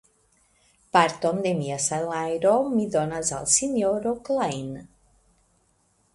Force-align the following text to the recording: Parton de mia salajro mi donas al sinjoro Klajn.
Parton 0.95 1.41
de 1.43 1.51
mia 1.59 1.77
salajro 1.87 2.55
mi 2.73 2.89
donas 2.97 3.31
al 3.41 3.47
sinjoro 3.59 4.17
Klajn. 4.31 4.75